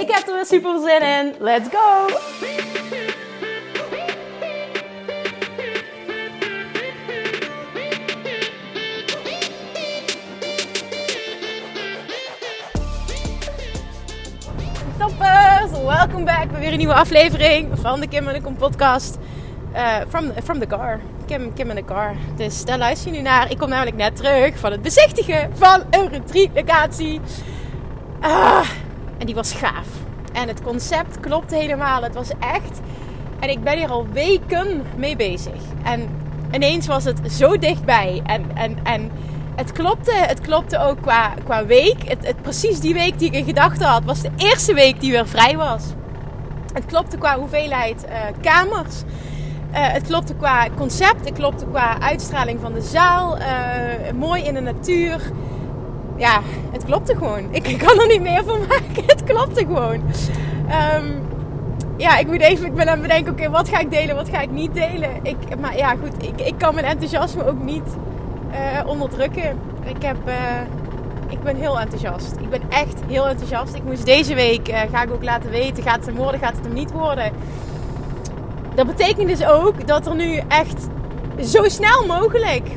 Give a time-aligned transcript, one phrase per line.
[0.00, 1.34] Ik heb er weer super zin in.
[1.38, 2.06] Let's go!
[14.98, 15.70] Toppers!
[15.70, 19.18] Welkom back bij weer een nieuwe aflevering van de Kim en de Kom podcast.
[19.74, 21.00] Uh, from, from the car.
[21.26, 22.14] Kim, Kim in the car.
[22.36, 23.50] Dus daar luister je nu naar.
[23.50, 27.20] Ik kom namelijk net terug van het bezichtigen van een retreat locatie.
[28.20, 28.68] Ah,
[29.18, 29.86] en die was gaaf.
[30.32, 32.02] En het concept klopte helemaal.
[32.02, 32.80] Het was echt.
[33.38, 35.60] En ik ben hier al weken mee bezig.
[35.82, 36.08] En
[36.50, 38.20] ineens was het zo dichtbij.
[38.24, 39.10] En, en, en
[39.56, 40.12] het klopte.
[40.14, 42.08] Het klopte ook qua, qua week.
[42.08, 45.10] Het, het, precies die week die ik in gedachten had, was de eerste week die
[45.10, 45.84] weer vrij was.
[46.72, 49.02] Het klopte qua hoeveelheid uh, kamers.
[49.70, 53.38] Uh, het klopte qua concept, het klopte qua uitstraling van de zaal.
[53.38, 53.44] Uh,
[54.14, 55.32] mooi in de natuur.
[56.16, 56.40] Ja,
[56.72, 57.48] het klopte gewoon.
[57.62, 59.04] Ik, kan er niet meer van maken.
[59.06, 60.02] Het klopte gewoon.
[60.94, 61.24] Um,
[61.96, 64.28] ja, ik moet even, ik ben aan het bedenken, oké, wat ga ik delen, wat
[64.28, 65.10] ga ik niet delen.
[65.22, 67.96] Ik, maar ja, goed, ik, ik kan mijn enthousiasme ook niet
[68.50, 69.58] uh, onderdrukken.
[69.84, 70.16] Ik heb,
[71.28, 72.36] ik ben heel enthousiast.
[72.40, 73.74] Ik ben echt heel enthousiast.
[73.74, 76.64] Ik moest deze week, ga ik ook laten weten, gaat het hem worden, gaat het
[76.64, 77.32] hem niet worden.
[78.74, 80.86] Dat betekent dus ook dat er nu echt
[81.40, 82.68] zo snel mogelijk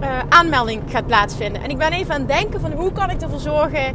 [0.00, 1.62] uh, aanmelding gaat plaatsvinden.
[1.62, 3.94] En ik ben even aan het denken van hoe kan ik ervoor zorgen...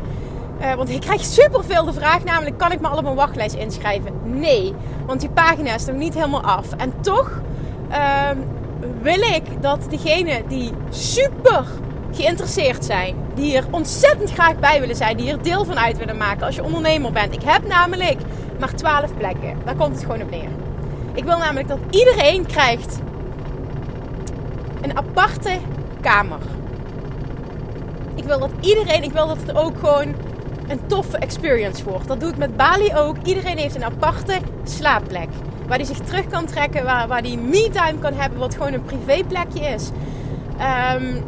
[0.61, 3.55] Uh, want ik krijg superveel de vraag namelijk, kan ik me al op een wachtlijst
[3.55, 4.13] inschrijven?
[4.23, 4.73] Nee,
[5.05, 6.73] want die pagina is nog niet helemaal af.
[6.77, 7.41] En toch
[7.91, 8.29] uh,
[9.01, 11.65] wil ik dat degenen die super
[12.11, 16.17] geïnteresseerd zijn, die er ontzettend graag bij willen zijn, die er deel van uit willen
[16.17, 17.33] maken als je ondernemer bent.
[17.33, 18.19] Ik heb namelijk
[18.59, 19.57] maar 12 plekken.
[19.65, 20.49] Daar komt het gewoon op neer.
[21.13, 22.99] Ik wil namelijk dat iedereen krijgt
[24.81, 25.51] een aparte
[26.01, 26.39] kamer.
[28.15, 30.15] Ik wil dat iedereen, ik wil dat het ook gewoon
[30.67, 32.07] een toffe experience wordt.
[32.07, 33.15] Dat doe ik met Bali ook.
[33.23, 35.29] Iedereen heeft een aparte slaapplek.
[35.67, 38.83] Waar hij zich terug kan trekken, waar, waar hij me-time kan hebben, wat gewoon een
[38.83, 39.89] privéplekje is.
[40.95, 41.23] Um,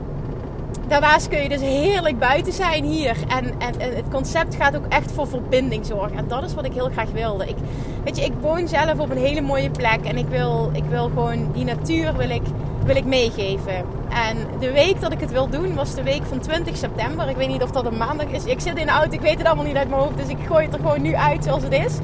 [0.88, 3.18] daarnaast kun je dus heerlijk buiten zijn hier.
[3.28, 6.18] En, en, en, het concept gaat ook echt voor verbinding zorgen.
[6.18, 7.48] En dat is wat ik heel graag wilde.
[7.48, 7.56] Ik,
[8.04, 10.04] weet je, ik woon zelf op een hele mooie plek.
[10.04, 12.42] En ik wil, ik wil gewoon die natuur wil ik,
[12.86, 13.86] wil ik meegeven.
[14.10, 17.30] En de week dat ik het wil doen was de week van 20 september.
[17.30, 18.46] Ik weet niet of dat een maandag is.
[18.46, 20.18] Ik zit in de auto, ik weet het allemaal niet uit mijn hoofd.
[20.18, 21.98] Dus ik gooi het er gewoon nu uit zoals het is.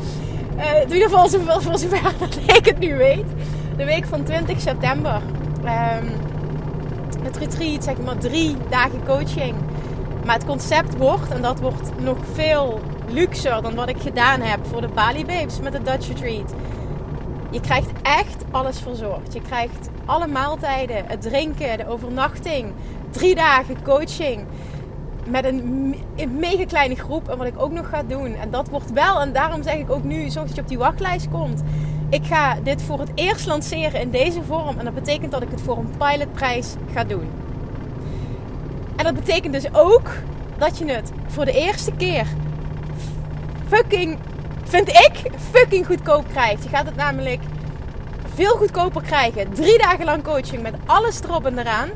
[0.57, 3.25] Uh, in ieder geval zoveel voor zover dat ik het nu weet.
[3.77, 5.21] De week van 20 september.
[5.63, 6.09] Um,
[7.23, 9.55] het retreat, zeg maar drie dagen coaching.
[10.25, 14.59] Maar het concept wordt, en dat wordt nog veel luxer dan wat ik gedaan heb
[14.67, 16.53] voor de Bali Babes met de Dutch Retreat.
[17.49, 19.33] Je krijgt echt alles verzorgd.
[19.33, 22.73] Je krijgt alle maaltijden, het drinken, de overnachting,
[23.09, 24.45] drie dagen coaching.
[25.25, 27.29] Met een, een mega kleine groep.
[27.29, 28.35] En wat ik ook nog ga doen.
[28.35, 30.77] En dat wordt wel, en daarom zeg ik ook nu, zorg dat je op die
[30.77, 31.63] wachtlijst komt
[32.09, 34.79] ik ga dit voor het eerst lanceren in deze vorm.
[34.79, 37.29] En dat betekent dat ik het voor een pilotprijs ga doen.
[38.95, 40.11] En dat betekent dus ook
[40.57, 42.27] dat je het voor de eerste keer
[43.67, 44.17] fucking,
[44.67, 46.63] vind ik, fucking goedkoop krijgt.
[46.63, 47.41] Je gaat het namelijk
[48.33, 49.53] veel goedkoper krijgen.
[49.53, 51.89] Drie dagen lang coaching met alles erop en eraan.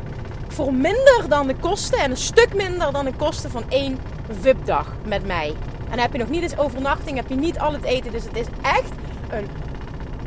[0.48, 4.00] Voor minder dan de kosten en een stuk minder dan de kosten van één
[4.42, 5.48] VIP-dag met mij.
[5.84, 8.12] En dan heb je nog niet eens overnachting, heb je niet al het eten.
[8.12, 8.92] Dus het is echt
[9.30, 9.48] een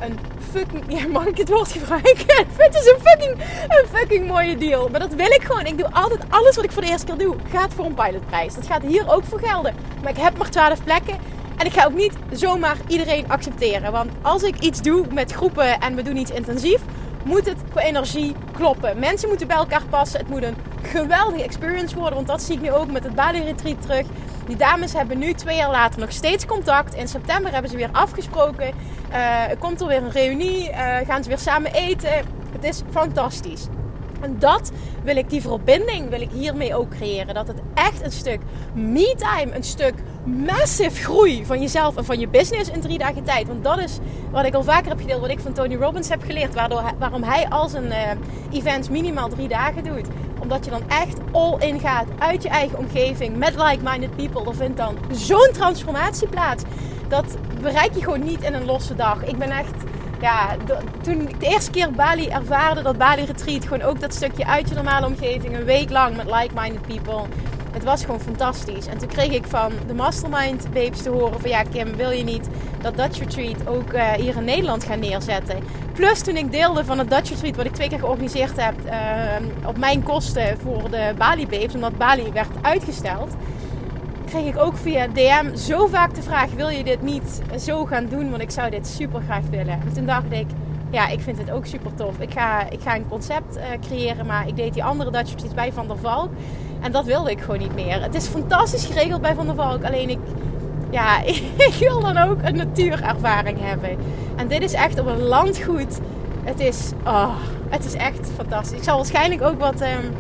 [0.01, 0.19] een
[0.53, 1.09] fucking...
[1.13, 2.47] Mag ik het woord gebruiken?
[2.57, 3.37] Het is een fucking,
[3.69, 4.89] een fucking mooie deal.
[4.89, 5.67] Maar dat wil ik gewoon.
[5.67, 7.37] Ik doe altijd alles wat ik voor de eerste keer doe.
[7.51, 8.55] Gaat voor een pilotprijs.
[8.55, 9.75] Dat gaat hier ook voor gelden.
[10.03, 11.19] Maar ik heb maar 12 plekken.
[11.57, 13.93] En ik ga ook niet zomaar iedereen accepteren.
[13.93, 16.81] Want als ik iets doe met groepen en we doen iets intensief,
[17.25, 18.99] moet het qua energie kloppen.
[18.99, 20.21] Mensen moeten bij elkaar passen.
[20.21, 22.15] Het moet een geweldige experience worden.
[22.15, 24.07] Want dat zie ik nu ook met het Bali Retreat terug.
[24.47, 26.95] Die dames hebben nu twee jaar later nog steeds contact.
[26.95, 28.73] In september hebben ze weer afgesproken.
[29.13, 30.71] Uh, komt er weer een reunie.
[30.71, 32.13] Uh, gaan ze weer samen eten.
[32.53, 33.67] Het is fantastisch.
[34.25, 34.73] En dat
[35.03, 37.35] wil ik, die verbinding wil ik hiermee ook creëren.
[37.35, 38.41] Dat het echt een stuk
[38.75, 39.95] me-time, een stuk
[40.25, 43.47] massive groei van jezelf en van je business in drie dagen tijd.
[43.47, 43.99] Want dat is
[44.31, 46.55] wat ik al vaker heb gedeeld, wat ik van Tony Robbins heb geleerd.
[46.55, 50.09] Waardoor, waarom hij al zijn uh, events minimaal drie dagen doet
[50.41, 54.51] Omdat je dan echt all in gaat uit je eigen omgeving met like-minded people.
[54.51, 56.63] Er vindt dan zo'n transformatie plaats.
[57.09, 59.25] Dat bereik je gewoon niet in een losse dag.
[59.25, 59.85] Ik ben echt
[60.21, 60.57] ja,
[61.03, 64.69] toen ik de eerste keer Bali ervaarde, dat Bali Retreat, gewoon ook dat stukje uit
[64.69, 67.23] je normale omgeving, een week lang met like-minded people.
[67.73, 68.87] Het was gewoon fantastisch.
[68.87, 72.25] En toen kreeg ik van de Mastermind babes te horen van ja Kim, wil je
[72.25, 72.49] niet
[72.81, 75.59] dat Dutch Retreat ook uh, hier in Nederland gaan neerzetten?
[75.93, 79.69] Plus toen ik deelde van het Dutch Retreat wat ik twee keer georganiseerd heb uh,
[79.69, 83.35] op mijn kosten voor de Bali babes, omdat Bali werd uitgesteld
[84.35, 88.07] kreeg ik ook via DM zo vaak de vraag: wil je dit niet zo gaan
[88.07, 88.31] doen?
[88.31, 89.81] Want ik zou dit super graag willen.
[89.81, 90.47] En toen dacht ik,
[90.91, 92.19] ja, ik vind het ook super tof.
[92.19, 95.73] Ik ga, ik ga een concept uh, creëren, maar ik deed die andere Dutch bij
[95.73, 96.29] Van der Valk.
[96.81, 98.03] En dat wilde ik gewoon niet meer.
[98.03, 99.85] Het is fantastisch geregeld bij Van der Valk.
[99.85, 100.19] Alleen ik,
[100.91, 101.23] ja,
[101.69, 103.97] ik wil dan ook een natuurervaring hebben.
[104.37, 105.99] En dit is echt op een landgoed.
[106.45, 107.37] Het is, oh,
[107.69, 108.79] het is echt fantastisch.
[108.79, 110.13] Ik zal waarschijnlijk ook wat um,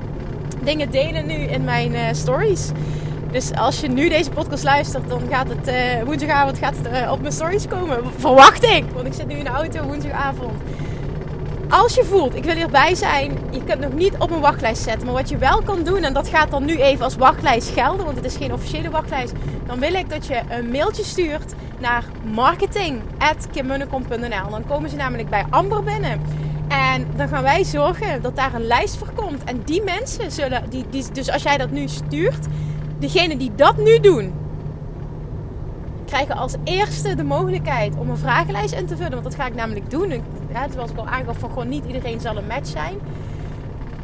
[0.62, 2.70] dingen delen nu in mijn uh, stories.
[3.34, 7.12] Dus als je nu deze podcast luistert, dan gaat het uh, woensdagavond gaat het, uh,
[7.12, 7.98] op mijn stories komen.
[8.16, 10.52] Verwacht ik, want ik zit nu in de auto woensdagavond.
[11.68, 15.04] Als je voelt, ik wil hierbij zijn, je kunt nog niet op een wachtlijst zetten.
[15.04, 18.04] Maar wat je wel kan doen, en dat gaat dan nu even als wachtlijst gelden,
[18.04, 19.32] want het is geen officiële wachtlijst.
[19.66, 22.04] Dan wil ik dat je een mailtje stuurt naar
[22.34, 24.50] marketing.kimmunnekom.nl.
[24.50, 26.20] Dan komen ze namelijk bij Amber binnen.
[26.68, 29.44] En dan gaan wij zorgen dat daar een lijst voor komt.
[29.44, 32.46] En die mensen zullen, die, dus als jij dat nu stuurt,
[33.04, 34.32] degenen die dat nu doen,
[36.06, 39.10] krijgen als eerste de mogelijkheid om een vragenlijst in te vullen.
[39.10, 40.10] Want dat ga ik namelijk doen.
[40.52, 42.98] Ja, zoals ik al aangaf, van gewoon niet iedereen zal een match zijn.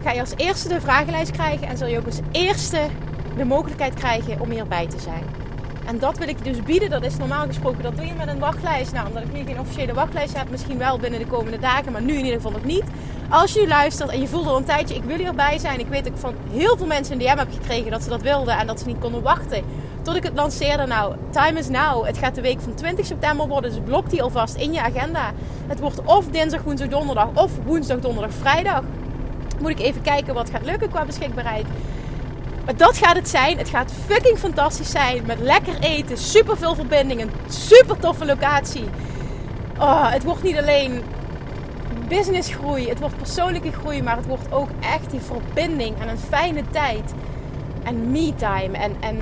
[0.03, 2.81] Ga je als eerste de vragenlijst krijgen en zal je ook als eerste
[3.37, 5.23] de mogelijkheid krijgen om hierbij te zijn.
[5.87, 6.91] En dat wil ik dus bieden.
[6.91, 8.93] Dat is normaal gesproken, dat doe je met een wachtlijst.
[8.93, 12.03] Nou, omdat ik nu geen officiële wachtlijst heb, misschien wel binnen de komende dagen, maar
[12.03, 12.85] nu in ieder geval nog niet.
[13.31, 15.81] Als je luistert en je voelt al een tijdje, ik wil hierbij zijn.
[15.81, 18.59] Ik weet ook van heel veel mensen in DM heb gekregen dat ze dat wilden
[18.59, 19.65] en dat ze niet konden wachten.
[20.03, 20.87] Tot ik het lanceerde.
[20.87, 22.07] Nou, time is now.
[22.07, 25.33] Het gaat de week van 20 september worden, dus blok die alvast in je agenda.
[25.67, 28.83] Het wordt of dinsdag, woensdag, donderdag of woensdag, donderdag, vrijdag.
[29.61, 31.67] Moet ik even kijken wat gaat lukken qua beschikbaarheid.
[32.77, 33.59] Dat gaat het zijn.
[33.59, 35.23] Het gaat fucking fantastisch zijn.
[35.27, 38.85] Met lekker eten, super veel verbindingen, super toffe locatie.
[39.79, 41.03] Oh, het wordt niet alleen
[42.09, 46.63] businessgroei, het wordt persoonlijke groei, maar het wordt ook echt die verbinding en een fijne
[46.71, 47.15] tijd.
[47.83, 49.19] En me-time en, en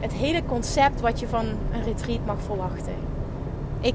[0.00, 2.94] het hele concept wat je van een retreat mag verwachten.
[3.80, 3.94] Ik,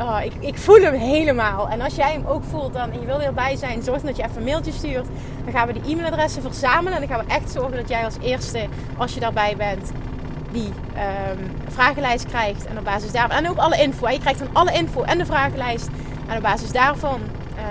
[0.00, 1.68] oh, ik, ik voel hem helemaal.
[1.68, 4.22] En als jij hem ook voelt dan, en je wil erbij zijn, zorg dat je
[4.22, 5.06] even een mailtje stuurt.
[5.44, 6.92] Dan gaan we die e-mailadressen verzamelen.
[6.92, 8.66] En dan gaan we echt zorgen dat jij als eerste,
[8.96, 9.92] als je daarbij bent,
[10.52, 12.66] die um, vragenlijst krijgt.
[12.66, 13.36] En op basis daarvan.
[13.36, 14.08] En ook alle info.
[14.08, 15.88] Je krijgt dan alle info en de vragenlijst.
[16.28, 17.20] En op basis daarvan
[17.56, 17.62] uh,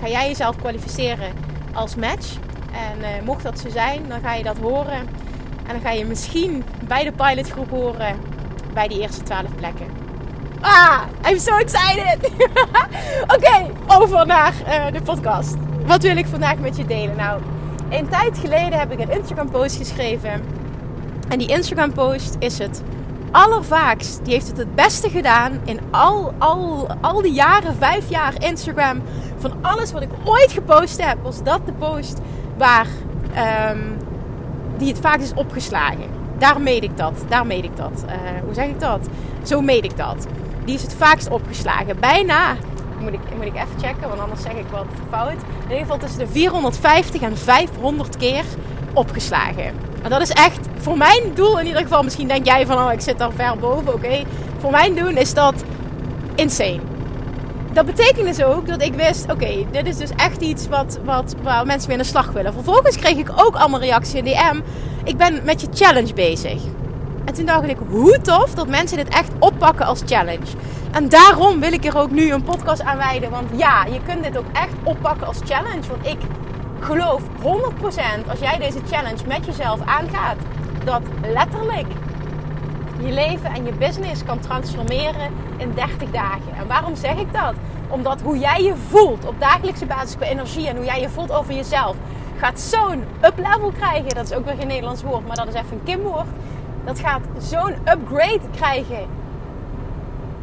[0.00, 1.32] ga jij jezelf kwalificeren
[1.72, 2.36] als match.
[2.72, 5.08] En uh, mocht dat zo zijn, dan ga je dat horen.
[5.66, 8.16] En dan ga je misschien bij de pilotgroep horen
[8.74, 9.99] bij die eerste 12 plekken.
[10.62, 12.30] Ah, I'm so excited!
[13.36, 15.54] Oké, over naar uh, de podcast.
[15.86, 17.16] Wat wil ik vandaag met je delen?
[17.16, 17.40] Nou,
[17.88, 20.30] een tijd geleden heb ik een Instagram post geschreven.
[21.28, 22.82] En die Instagram post is het
[23.30, 28.42] allervaakst, die heeft het het beste gedaan in al, al, al die jaren, vijf jaar
[28.42, 29.02] Instagram.
[29.38, 32.18] Van alles wat ik ooit gepost heb, was dat de post
[32.56, 32.86] waar,
[33.70, 33.96] um,
[34.78, 36.08] die het vaakst is opgeslagen.
[36.38, 37.24] Daar meet ik dat.
[37.28, 38.04] Daar meet ik dat.
[38.06, 38.12] Uh,
[38.44, 39.08] hoe zeg ik dat?
[39.42, 40.26] Zo meet ik dat.
[40.70, 42.00] Die is het vaakst opgeslagen.
[42.00, 42.56] Bijna.
[43.00, 45.32] Moet ik, moet ik even checken, want anders zeg ik wat fout.
[45.32, 48.44] In ieder geval tussen de 450 en 500 keer
[48.92, 49.64] opgeslagen.
[50.02, 52.02] En dat is echt voor mijn doel in ieder geval.
[52.02, 53.94] Misschien denk jij van, oh, ik zit daar ver boven.
[53.94, 54.22] Oké,
[54.58, 55.64] voor mijn doen is dat
[56.34, 56.80] insane.
[57.72, 61.34] Dat betekent dus ook dat ik wist, oké, dit is dus echt iets wat, wat,
[61.42, 62.52] waar mensen mee aan de slag willen.
[62.52, 64.60] Vervolgens kreeg ik ook allemaal reacties in DM.
[65.04, 66.62] Ik ben met je challenge bezig.
[67.30, 70.46] En toen dacht ik, hoe tof dat mensen dit echt oppakken als challenge.
[70.90, 73.30] En daarom wil ik er ook nu een podcast aan wijden.
[73.30, 75.88] Want ja, je kunt dit ook echt oppakken als challenge.
[75.88, 76.18] Want ik
[76.80, 80.36] geloof 100% als jij deze challenge met jezelf aangaat,
[80.84, 81.86] dat letterlijk
[82.98, 86.54] je leven en je business kan transformeren in 30 dagen.
[86.58, 87.54] En waarom zeg ik dat?
[87.88, 91.32] Omdat hoe jij je voelt op dagelijkse basis qua energie en hoe jij je voelt
[91.32, 91.96] over jezelf,
[92.38, 94.14] gaat zo'n up-level krijgen.
[94.14, 96.28] Dat is ook weer geen Nederlands woord, maar dat is even een Kim-woord.
[96.84, 99.06] Dat gaat zo'n upgrade krijgen.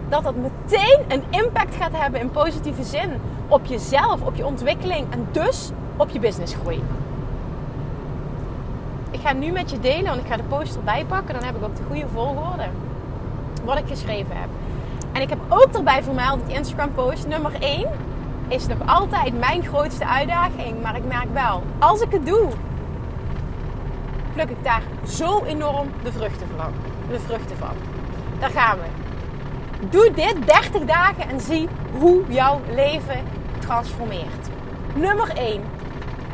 [0.10, 3.10] Dat dat meteen een impact gaat hebben in positieve zin
[3.48, 6.84] op jezelf, op je ontwikkeling en dus op je businessgroei.
[9.12, 11.34] Ik ga nu met je delen, want ik ga de post erbij pakken.
[11.34, 12.65] Dan heb ik ook de goede volgorde
[13.63, 14.50] wat ik geschreven heb.
[15.12, 17.88] En ik heb ook erbij vermeld dat die Instagram post nummer 1
[18.48, 20.82] is nog altijd mijn grootste uitdaging.
[20.82, 22.50] Maar ik merk wel, als ik het doe,
[24.38, 26.74] pluk ik daar zo enorm de vruchten van.
[27.10, 27.74] De vruchten van.
[28.39, 28.86] Daar gaan we.
[29.89, 31.67] Doe dit 30 dagen en zie
[32.00, 33.24] hoe jouw leven
[33.60, 34.48] transformeert.
[34.96, 35.62] Nummer 1.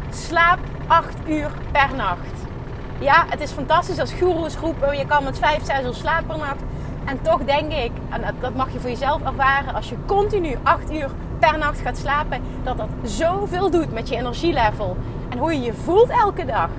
[0.10, 2.34] Slaap 8 uur per nacht.
[3.00, 4.98] Ja, het is fantastisch als goeroes roepen.
[4.98, 6.62] Je kan met 5, 6 uur slapen per nacht.
[7.06, 10.92] En toch denk ik, en dat mag je voor jezelf ervaren, als je continu 8
[10.92, 14.98] uur per nacht gaat slapen, dat dat zoveel doet met je energielevel.
[15.30, 16.70] En hoe je je voelt elke dag.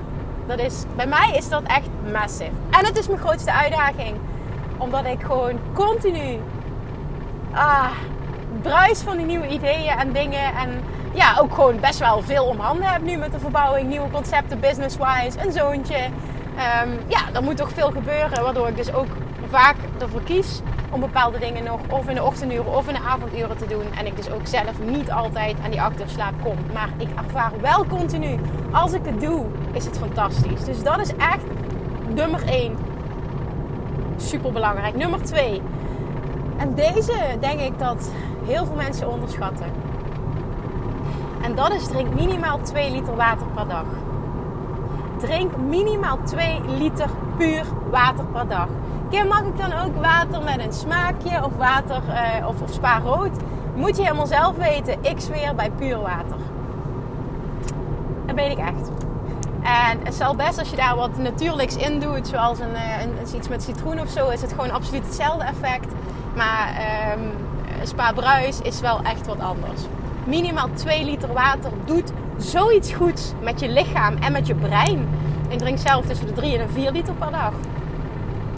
[0.46, 2.50] Dat is, bij mij is dat echt massive.
[2.70, 4.16] En het is mijn grootste uitdaging.
[4.78, 6.38] Omdat ik gewoon continu
[7.52, 7.90] ah,
[8.62, 10.54] bruis van die nieuwe ideeën en dingen.
[10.54, 10.80] En
[11.12, 13.88] ja, ook gewoon best wel veel om handen heb nu met de verbouwing.
[13.88, 15.98] Nieuwe concepten, business-wise, een zoontje.
[16.84, 18.42] Um, ja, er moet toch veel gebeuren.
[18.42, 19.08] Waardoor ik dus ook
[19.54, 23.56] vaak ervoor kies om bepaalde dingen nog of in de ochtenduren of in de avonduren
[23.56, 23.84] te doen.
[23.98, 26.56] En ik dus ook zelf niet altijd aan die achterslaap kom.
[26.72, 28.38] Maar ik ervaar wel continu,
[28.72, 30.64] als ik het doe, is het fantastisch.
[30.64, 31.44] Dus dat is echt
[32.14, 32.76] nummer 1.
[34.16, 34.96] Super belangrijk.
[34.96, 35.62] Nummer 2.
[36.56, 38.10] En deze denk ik dat
[38.44, 39.66] heel veel mensen onderschatten.
[41.42, 43.86] En dat is drink minimaal 2 liter water per dag.
[45.18, 48.68] Drink minimaal 2 liter puur water per dag.
[49.14, 52.98] Kim, mag ik dan ook water met een smaakje of water uh, of, of spa
[52.98, 53.30] rood?
[53.74, 54.96] Moet je helemaal zelf weten.
[55.00, 56.36] Ik zweer bij puur water.
[58.26, 58.90] Dat weet ik echt.
[59.62, 63.36] En het zal best als je daar wat natuurlijks in doet, zoals een, eh, een,
[63.36, 65.92] iets met citroen of zo, is het gewoon absoluut hetzelfde effect.
[66.36, 66.68] Maar
[67.18, 67.30] um,
[67.82, 69.80] spa bruis is wel echt wat anders.
[70.24, 75.08] Minimaal 2 liter water doet zoiets goeds met je lichaam en met je brein.
[75.48, 77.52] Ik drink zelf tussen de 3 en 4 liter per dag.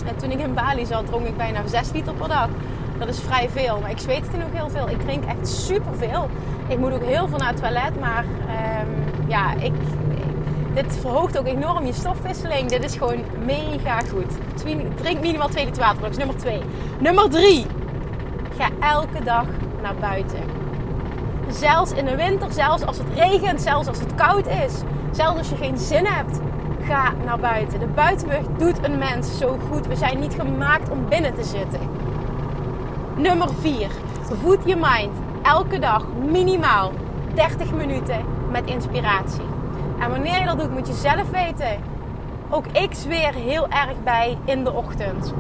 [0.07, 2.49] En toen ik in Bali zat, dronk ik bijna 6 liter per dag.
[2.99, 4.89] Dat is vrij veel, maar ik zweet het ook heel veel.
[4.89, 6.29] Ik drink echt superveel.
[6.69, 9.73] Ik moet ook heel veel naar het toilet, maar um, ja, ik,
[10.75, 12.69] dit verhoogt ook enorm je stofwisseling.
[12.69, 14.33] Dit is gewoon mega goed.
[14.95, 16.61] Drink minimaal 2 liter water, dat is nummer 2.
[16.99, 17.67] Nummer 3.
[18.59, 19.47] Ga elke dag
[19.83, 20.41] naar buiten.
[21.49, 24.75] Zelfs in de winter, zelfs als het regent, zelfs als het koud is.
[25.11, 26.41] Zelfs als je geen zin hebt
[26.89, 27.81] Ga naar buiten.
[27.81, 29.87] De buitenlucht doet een mens zo goed.
[29.87, 31.81] We zijn niet gemaakt om binnen te zitten.
[33.17, 33.89] Nummer 4.
[34.43, 35.13] Voed je mind
[35.43, 36.93] elke dag minimaal
[37.35, 39.45] 30 minuten met inspiratie.
[39.99, 41.79] En wanneer je dat doet, moet je zelf weten.
[42.51, 45.35] Ook ik zweer heel erg bij in de ochtend.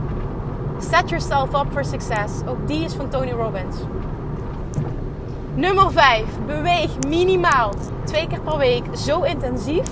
[0.78, 2.32] Set yourself up for success.
[2.46, 3.76] Ook die is van Tony Robbins.
[5.54, 6.24] Nummer 5.
[6.46, 7.72] Beweeg minimaal
[8.04, 9.88] twee keer per week zo intensief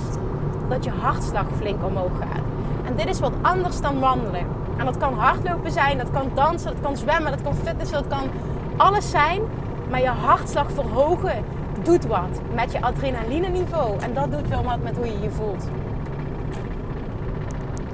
[0.74, 2.44] dat je hartslag flink omhoog gaat.
[2.84, 4.46] En dit is wat anders dan wandelen.
[4.76, 8.18] En dat kan hardlopen zijn, dat kan dansen, dat kan zwemmen, dat kan fitnessen, dat
[8.18, 8.28] kan
[8.76, 9.42] alles zijn.
[9.90, 11.44] Maar je hartslag verhogen
[11.82, 13.98] doet wat met je adrenaline niveau.
[14.00, 15.68] En dat doet wel wat met hoe je je voelt.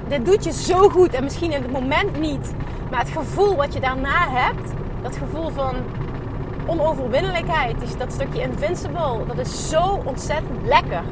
[0.07, 2.53] Dit doet je zo goed en misschien in het moment niet.
[2.89, 4.71] Maar het gevoel wat je daarna hebt,
[5.01, 5.75] dat gevoel van
[6.65, 11.03] onoverwinnelijkheid, dat stukje invincible, dat is zo ontzettend lekker.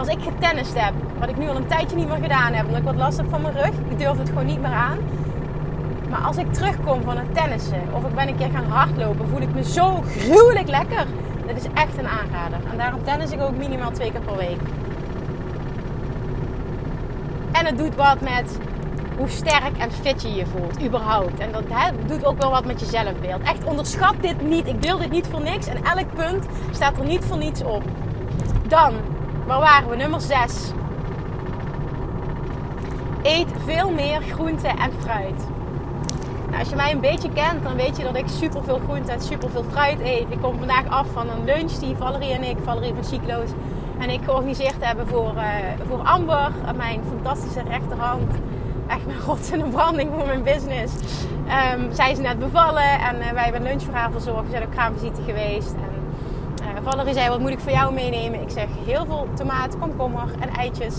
[0.00, 2.80] Als ik getennist heb, wat ik nu al een tijdje niet meer gedaan heb, omdat
[2.80, 4.98] ik wat last heb van mijn rug, ik durf het gewoon niet meer aan.
[6.10, 9.40] Maar als ik terugkom van het tennissen of ik ben een keer gaan hardlopen, voel
[9.40, 11.06] ik me zo gruwelijk lekker.
[11.46, 12.58] Dit is echt een aanrader.
[12.70, 14.60] En daarom tennis ik ook minimaal twee keer per week.
[17.52, 18.58] En het doet wat met
[19.16, 21.38] hoe sterk en fit je je voelt, überhaupt.
[21.38, 21.64] En dat
[22.06, 23.42] doet ook wel wat met je zelfbeeld.
[23.42, 24.66] Echt onderschat dit niet.
[24.66, 25.66] Ik deel dit niet voor niks.
[25.66, 27.82] En elk punt staat er niet voor niets op.
[28.68, 28.94] Dan
[29.50, 29.96] Waar waren we?
[29.96, 30.72] Nummer 6.
[33.22, 35.46] Eet veel meer groente en fruit.
[36.46, 39.12] Nou, als je mij een beetje kent, dan weet je dat ik super veel groente
[39.12, 40.30] en super veel fruit eet.
[40.30, 43.50] Ik kom vandaag af van een lunch die Valerie en ik, Valerie van Chiclo's,
[43.98, 45.42] en ik georganiseerd hebben voor, uh,
[45.88, 48.32] voor Amber, mijn fantastische rechterhand.
[48.86, 50.94] Echt mijn rot in een branding voor mijn business.
[51.74, 54.44] Um, zij is net bevallen en uh, wij hebben lunch voor haar verzorgd.
[54.44, 55.74] We zijn op kraamvisite geweest.
[56.82, 58.40] Valerie zei, wat moet ik voor jou meenemen?
[58.40, 60.94] Ik zeg heel veel tomaat, komkommer en eitjes.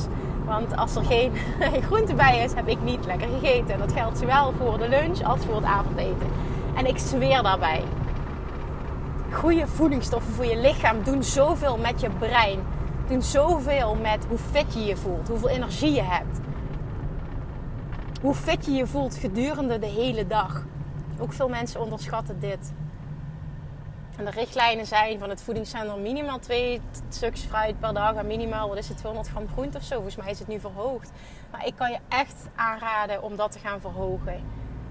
[0.46, 1.32] Want als er geen
[1.88, 3.74] groente bij is, heb ik niet lekker gegeten.
[3.74, 6.28] En dat geldt zowel voor de lunch als voor het avondeten.
[6.76, 7.84] En ik zweer daarbij.
[9.32, 12.60] Goede voedingsstoffen voor je lichaam doen zoveel met je brein.
[13.08, 16.40] Doen zoveel met hoe fit je je voelt, hoeveel energie je hebt.
[18.22, 20.64] Hoe fit je je voelt gedurende de hele dag.
[21.20, 22.72] Ook veel mensen onderschatten dit.
[24.26, 28.14] De richtlijnen zijn van het voedingscentrum minimaal twee stuks fruit per dag.
[28.14, 29.96] En minimaal, wat is het, 200 gram groente of zo.
[29.96, 31.12] Volgens mij is het nu verhoogd.
[31.52, 34.44] Maar ik kan je echt aanraden om dat te gaan verhogen.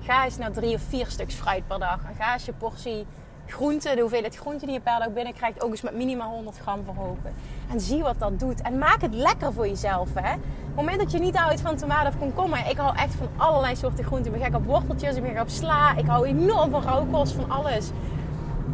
[0.02, 1.98] Ga eens naar drie of vier stuks fruit per dag.
[2.08, 3.06] En ga eens je portie
[3.46, 6.84] groente, de hoeveelheid groente die je per dag binnenkrijgt, ook eens met minimaal 100 gram
[6.84, 7.34] verhogen.
[7.70, 8.62] En zie wat dat doet.
[8.62, 10.08] En maak het lekker voor jezelf.
[10.14, 10.34] Hè?
[10.34, 13.28] Op het moment dat je niet houdt van tomaten of komkommer, ik hou echt van
[13.36, 14.34] allerlei soorten groenten.
[14.34, 17.32] Ik ben gek op worteltjes, ik ben gek op sla, ik hou enorm van rauwkost,
[17.32, 17.90] van alles.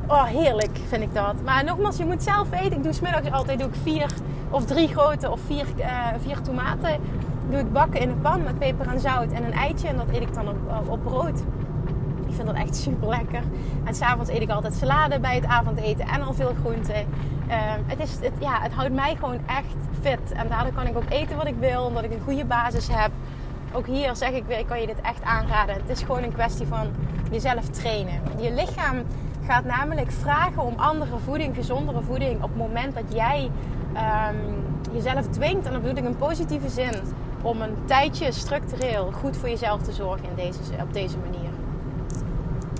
[0.08, 1.34] Oh, heerlijk vind ik dat.
[1.44, 2.72] Maar nogmaals, je moet zelf weten.
[2.72, 4.10] Ik doe smiddags altijd doe ik vier
[4.50, 7.00] of drie grote of vier, uh, vier tomaten.
[7.50, 9.88] Doe ik bakken in een pan met peper en zout en een eitje.
[9.88, 11.38] En dat eet ik dan op, op brood.
[12.26, 13.42] Ik vind dat echt super lekker.
[13.84, 16.94] En s'avonds eet ik altijd salade bij het avondeten en al veel groenten.
[17.48, 17.54] Uh,
[17.86, 20.32] het, is, het, ja, het houdt mij gewoon echt fit.
[20.32, 23.10] En daardoor kan ik ook eten wat ik wil, omdat ik een goede basis heb.
[23.72, 25.74] Ook hier zeg ik weer, ik kan je dit echt aanraden.
[25.74, 26.86] Het is gewoon een kwestie van
[27.30, 28.20] jezelf trainen.
[28.40, 28.96] Je lichaam
[29.46, 33.50] gaat namelijk vragen om andere voeding, gezondere voeding, op het moment dat jij
[34.30, 36.94] um, jezelf dwingt, en dat bedoel ik in positieve zin,
[37.42, 41.50] om een tijdje structureel goed voor jezelf te zorgen deze, op deze manier.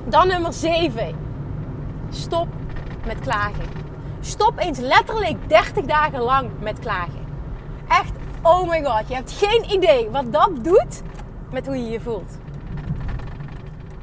[0.09, 1.15] Dan nummer 7.
[2.11, 2.49] Stop
[3.07, 3.65] met klagen.
[4.21, 7.25] Stop eens letterlijk 30 dagen lang met klagen.
[7.89, 11.03] Echt, oh my god, je hebt geen idee wat dat doet
[11.51, 12.39] met hoe je je voelt.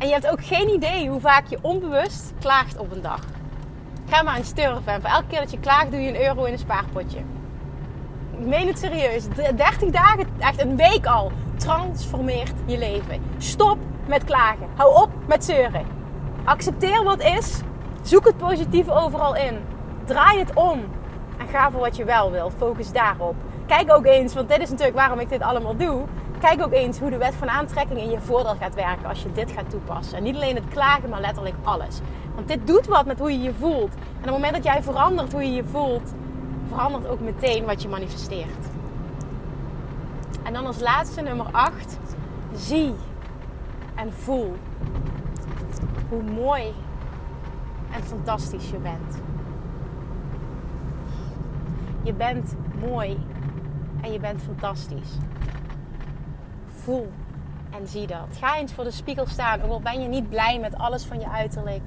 [0.03, 3.19] En je hebt ook geen idee hoe vaak je onbewust klaagt op een dag.
[4.09, 4.93] Ga maar eens turven.
[4.93, 7.17] En voor elke keer dat je klaagt, doe je een euro in een spaarpotje.
[8.31, 9.27] Ik meen het serieus.
[9.55, 13.21] 30 dagen, echt een week al, transformeert je leven.
[13.37, 14.67] Stop met klagen.
[14.75, 15.85] Hou op met zeuren.
[16.43, 17.59] Accepteer wat is.
[18.01, 19.57] Zoek het positieve overal in.
[20.05, 20.79] Draai het om.
[21.37, 22.51] En ga voor wat je wel wil.
[22.57, 23.35] Focus daarop.
[23.67, 26.05] Kijk ook eens, want dit is natuurlijk waarom ik dit allemaal doe
[26.49, 29.31] kijk ook eens hoe de wet van aantrekking in je voordeel gaat werken als je
[29.31, 30.17] dit gaat toepassen.
[30.17, 31.99] En niet alleen het klagen, maar letterlijk alles.
[32.35, 33.93] Want dit doet wat met hoe je je voelt.
[33.93, 36.13] En op het moment dat jij verandert hoe je je voelt,
[36.67, 38.65] verandert ook meteen wat je manifesteert.
[40.43, 41.99] En dan als laatste nummer 8.
[42.55, 42.93] Zie
[43.95, 44.55] en voel
[46.09, 46.73] hoe mooi
[47.91, 49.21] en fantastisch je bent.
[52.01, 52.55] Je bent
[52.89, 53.25] mooi
[54.01, 55.17] en je bent fantastisch
[56.83, 57.11] voel
[57.69, 58.27] en zie dat.
[58.39, 61.29] Ga eens voor de spiegel staan, ook ben je niet blij met alles van je
[61.29, 61.81] uiterlijk.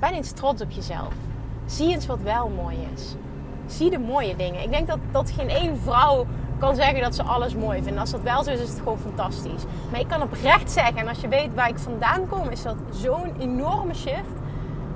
[0.00, 1.14] Ben eens trots op jezelf.
[1.66, 3.14] Zie eens wat wel mooi is.
[3.66, 4.62] Zie de mooie dingen.
[4.62, 6.26] Ik denk dat, dat geen één vrouw
[6.58, 7.98] kan zeggen dat ze alles mooi vindt.
[7.98, 9.64] Als dat wel zo is, is het gewoon fantastisch.
[9.90, 12.76] Maar ik kan oprecht zeggen, en als je weet waar ik vandaan kom, is dat
[12.90, 14.34] zo'n enorme shift.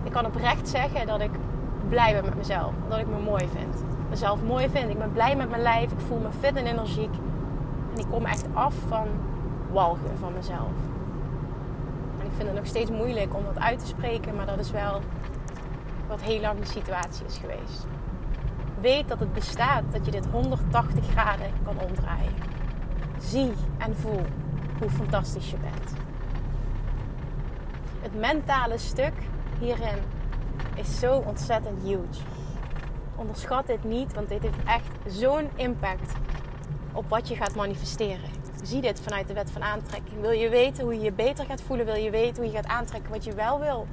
[0.05, 1.31] Ik kan oprecht zeggen dat ik
[1.89, 2.73] blij ben met mezelf.
[2.89, 3.85] Dat ik me mooi vind.
[4.11, 4.91] Mezelf mooi vind.
[4.91, 5.93] Ik ben blij met mijn lijf.
[5.93, 7.15] Ik voel me fit en energiek.
[7.99, 9.09] En ik kom echt af van
[9.73, 10.73] walgen van mezelf.
[12.21, 14.71] En ik vind het nog steeds moeilijk om dat uit te spreken, maar dat is
[14.71, 15.01] wel
[16.09, 17.87] wat heel lang de situatie is geweest.
[18.81, 22.33] Weet dat het bestaat, dat je dit 180 graden kan omdraaien.
[23.21, 24.23] Zie en voel
[24.79, 25.93] hoe fantastisch je bent.
[28.01, 29.15] Het mentale stuk
[29.59, 29.99] hierin
[30.75, 32.23] is zo ontzettend huge.
[33.17, 36.13] Onderschat dit niet, want dit heeft echt zo'n impact
[36.99, 38.31] op wat je gaat manifesteren.
[38.63, 40.21] Zie dit vanuit de wet van aantrekking.
[40.21, 41.87] Wil je weten hoe je je beter gaat voelen?
[41.87, 43.87] Wil je weten hoe je gaat aantrekken wat je wel wil?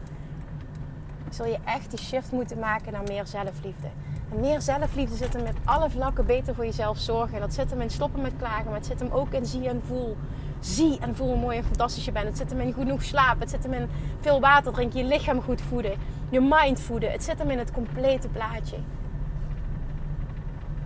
[1.30, 3.88] Zul je echt die shift moeten maken naar meer zelfliefde.
[4.32, 7.34] En meer zelfliefde zit hem met alle vlakken beter voor jezelf zorgen.
[7.34, 9.68] En dat zit hem in stoppen met klagen, maar het zit hem ook in zie
[9.68, 10.18] en voel.
[10.60, 12.28] Zie en voel hoe mooi en fantastisch je bent.
[12.28, 13.40] Het zit hem in genoeg slapen.
[13.40, 13.90] Het zit hem in
[14.20, 15.98] veel water drinken, je lichaam goed voeden,
[16.30, 17.12] je mind voeden.
[17.12, 18.78] Het zit hem in het complete plaatje.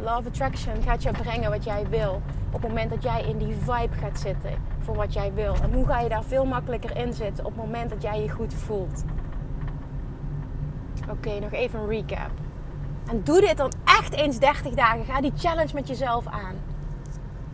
[0.02, 2.22] Love Attraction gaat je brengen wat jij wil.
[2.52, 5.56] Op het moment dat jij in die vibe gaat zitten voor wat jij wil.
[5.62, 8.30] En hoe ga je daar veel makkelijker in zitten op het moment dat jij je
[8.30, 9.04] goed voelt.
[11.10, 12.32] Oké, nog even een recap.
[13.10, 15.06] En doe dit dan echt eens 30 dagen.
[15.06, 16.56] Ga die challenge met jezelf aan.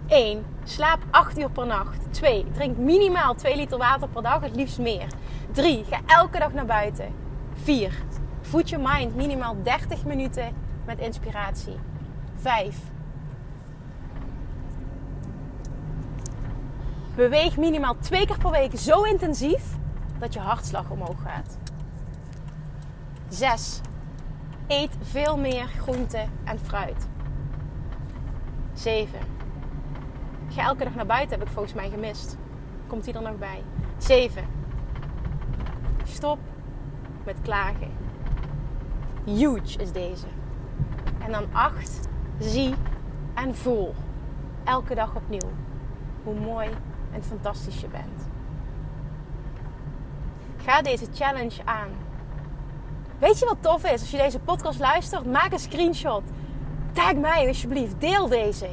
[0.07, 0.45] 1.
[0.63, 2.13] Slaap 8 uur per nacht.
[2.13, 2.45] 2.
[2.51, 5.07] Drink minimaal 2 liter water per dag, het liefst meer.
[5.51, 5.83] 3.
[5.83, 7.13] Ga elke dag naar buiten.
[7.53, 8.03] 4.
[8.41, 10.53] Voed je mind minimaal 30 minuten
[10.85, 11.75] met inspiratie.
[12.45, 12.77] 5.
[17.15, 19.63] Beweeg minimaal twee keer per week zo intensief
[20.19, 21.57] dat je hartslag omhoog gaat.
[23.29, 23.81] 6.
[24.67, 27.07] Eet veel meer groente en fruit.
[28.73, 29.19] 7.
[30.49, 32.37] Ga elke dag naar buiten, heb ik volgens mij gemist.
[32.87, 33.63] Komt hier er nog bij?
[33.97, 34.45] 7.
[36.03, 36.39] Stop
[37.23, 37.91] met klagen.
[39.23, 40.27] Huge is deze.
[41.19, 42.73] En dan 8 zie
[43.33, 43.93] en voel
[44.63, 45.49] elke dag opnieuw
[46.23, 46.69] hoe mooi
[47.13, 48.27] en fantastisch je bent.
[50.57, 51.89] Ga deze challenge aan.
[53.19, 54.01] Weet je wat tof is?
[54.01, 56.23] Als je deze podcast luistert, maak een screenshot.
[56.91, 57.99] Tag mij alsjeblieft.
[57.99, 58.67] Deel deze.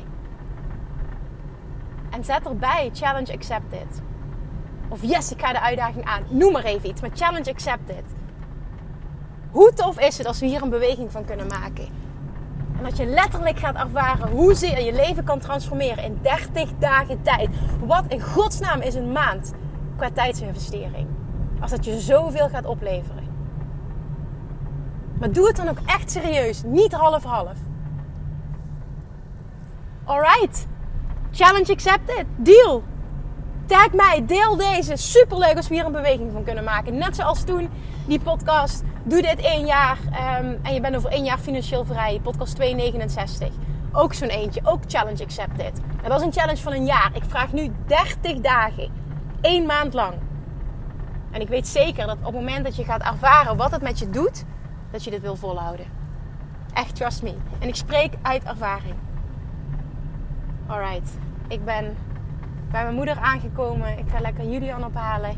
[2.10, 4.02] En zet erbij challenge accepted.
[4.88, 6.22] Of yes, ik ga de uitdaging aan.
[6.28, 8.04] Noem maar even iets, maar challenge accepted.
[9.50, 12.01] Hoe tof is het als we hier een beweging van kunnen maken?
[12.82, 17.48] En dat je letterlijk gaat ervaren hoezeer je leven kan transformeren in 30 dagen tijd.
[17.84, 19.52] Wat in godsnaam is een maand
[19.96, 21.06] qua tijdsinvestering?
[21.60, 23.28] Als dat je zoveel gaat opleveren.
[25.18, 27.56] Maar doe het dan ook echt serieus, niet half-half.
[30.04, 30.66] Alright,
[31.30, 32.82] challenge accepted, deal.
[33.66, 34.96] Tag mij, deel deze.
[34.96, 36.98] Superleuk als we hier een beweging van kunnen maken.
[36.98, 37.68] Net zoals toen
[38.06, 38.82] die podcast.
[39.04, 39.98] Doe dit één jaar
[40.40, 42.20] um, en je bent over één jaar financieel vrij.
[42.22, 43.48] Podcast 269.
[43.92, 44.60] Ook zo'n eentje.
[44.64, 45.80] Ook challenge accepted.
[46.02, 47.10] Dat is een challenge van een jaar.
[47.14, 48.90] Ik vraag nu 30 dagen.
[49.40, 50.14] één maand lang.
[51.30, 53.98] En ik weet zeker dat op het moment dat je gaat ervaren wat het met
[53.98, 54.44] je doet,
[54.90, 55.86] dat je dit wil volhouden.
[56.72, 57.34] Echt, trust me.
[57.58, 58.94] En ik spreek uit ervaring.
[60.66, 61.18] Alright.
[61.48, 61.96] Ik ben
[62.70, 63.98] bij mijn moeder aangekomen.
[63.98, 65.36] Ik ga lekker Julian ophalen.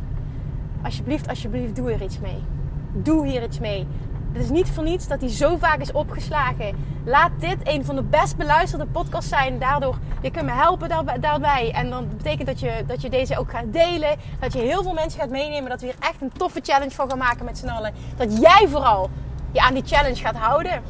[0.83, 2.54] Alsjeblieft, alsjeblieft, doe er iets mee.
[2.97, 3.87] Doe hier iets mee.
[4.33, 6.77] Het is niet voor niets dat hij zo vaak is opgeslagen.
[7.05, 9.59] Laat dit een van de best beluisterde podcasts zijn.
[9.59, 10.89] Daardoor, je kunt me helpen
[11.21, 11.73] daarbij.
[11.73, 14.17] En dan betekent dat je, dat je deze ook gaat delen.
[14.41, 15.71] Dat je heel veel mensen gaat meenemen.
[15.71, 17.93] Dat we hier echt een toffe challenge van gaan maken met z'n allen.
[18.17, 19.11] Dat jij vooral
[19.53, 20.83] je aan die challenge gaat houden.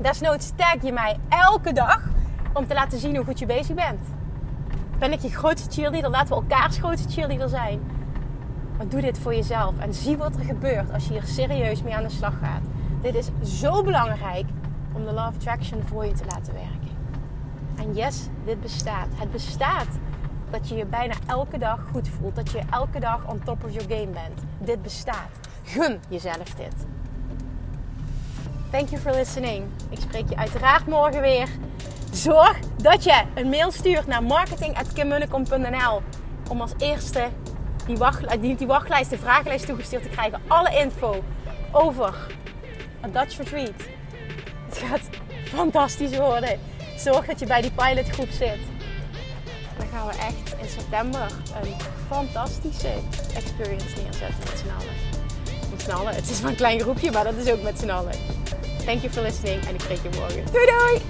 [0.00, 2.00] Desnoods tag je mij elke dag
[2.52, 4.00] om te laten zien hoe goed je bezig bent.
[4.98, 6.10] Ben ik je grootste cheerleader?
[6.10, 7.80] Laten we elkaars grootste cheerleader zijn.
[8.88, 12.02] Doe dit voor jezelf en zie wat er gebeurt als je hier serieus mee aan
[12.02, 12.62] de slag gaat.
[13.00, 13.28] Dit is
[13.60, 14.46] zo belangrijk
[14.92, 16.90] om de of Attraction voor je te laten werken.
[17.76, 19.06] En yes, dit bestaat.
[19.14, 19.88] Het bestaat
[20.50, 22.36] dat je je bijna elke dag goed voelt.
[22.36, 24.42] Dat je elke dag on top of your game bent.
[24.58, 25.30] Dit bestaat.
[25.62, 26.74] Gun jezelf dit.
[28.70, 29.64] Thank you for listening.
[29.88, 31.48] Ik spreek je uiteraard morgen weer.
[32.12, 36.02] Zorg dat je een mail stuurt naar marketing.kimmunnekom.nl
[36.50, 37.28] om als eerste
[37.90, 40.40] die, wacht, die, die wachtlijst, de vragenlijst toegestuurd te krijgen.
[40.46, 41.24] Alle info
[41.72, 42.14] over
[43.00, 43.72] een Dutch Retreat.
[44.68, 45.08] Het gaat
[45.44, 46.58] fantastisch worden.
[46.96, 48.58] Zorg dat je bij die pilotgroep zit.
[49.78, 51.26] Dan gaan we echt in september
[51.62, 51.74] een
[52.08, 52.92] fantastische
[53.34, 54.94] experience neerzetten met z'n allen.
[55.70, 56.14] Met z'n allen.
[56.14, 58.14] Het is maar een klein groepje, maar dat is ook met z'n allen.
[58.84, 60.44] Thank you for listening en ik spreek je morgen.
[60.52, 61.09] Doei doei!